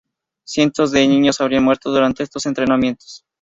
[0.43, 3.23] Cientos de niños habrían muerto durante estos entrenamientos.